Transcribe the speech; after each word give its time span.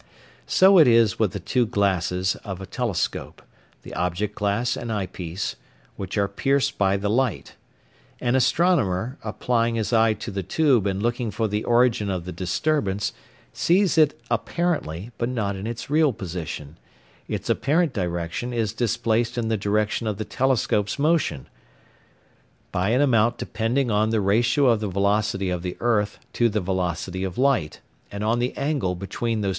So 0.47 0.79
it 0.79 0.87
is 0.87 1.19
with 1.19 1.31
the 1.31 1.39
two 1.39 1.67
glasses 1.67 2.33
of 2.37 2.59
a 2.59 2.65
telescope, 2.65 3.39
the 3.83 3.93
object 3.93 4.33
glass 4.33 4.75
and 4.75 4.91
eye 4.91 5.05
piece, 5.05 5.57
which 5.95 6.17
are 6.17 6.27
pierced 6.27 6.79
by 6.79 6.97
the 6.97 7.07
light; 7.07 7.53
an 8.19 8.33
astronomer, 8.33 9.19
applying 9.23 9.75
his 9.75 9.93
eye 9.93 10.13
to 10.15 10.31
the 10.31 10.41
tube 10.41 10.87
and 10.87 11.03
looking 11.03 11.29
for 11.29 11.47
the 11.47 11.63
origin 11.65 12.09
of 12.09 12.25
the 12.25 12.31
disturbance, 12.31 13.13
sees 13.53 13.95
it 13.95 14.19
apparently, 14.31 15.11
but 15.19 15.29
not 15.29 15.55
in 15.55 15.67
its 15.67 15.87
real 15.87 16.13
position 16.13 16.79
its 17.27 17.47
apparent 17.47 17.93
direction 17.93 18.51
is 18.51 18.73
displaced 18.73 19.37
in 19.37 19.49
the 19.49 19.55
direction 19.55 20.07
of 20.07 20.17
the 20.17 20.25
telescope's 20.25 20.97
motion; 20.97 21.47
by 22.71 22.89
an 22.89 23.01
amount 23.01 23.37
depending 23.37 23.91
on 23.91 24.09
the 24.09 24.19
ratio 24.19 24.65
of 24.65 24.79
the 24.79 24.87
velocity 24.89 25.51
of 25.51 25.61
the 25.61 25.77
earth 25.79 26.17
to 26.33 26.49
the 26.49 26.59
velocity 26.59 27.23
of 27.23 27.37
light, 27.37 27.81
and 28.11 28.23
on 28.23 28.39
the 28.39 28.57
angle 28.57 28.95
between 28.95 29.41
those 29.41 29.41
two 29.41 29.41
directions. 29.41 29.49